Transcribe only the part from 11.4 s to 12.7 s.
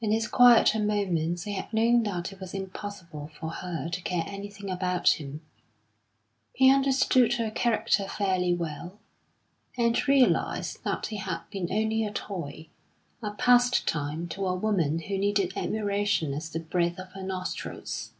been only a toy,